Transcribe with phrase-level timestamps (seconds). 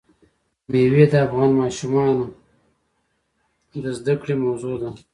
[0.71, 2.25] مېوې د افغان ماشومانو
[3.83, 4.89] د زده کړې موضوع ده.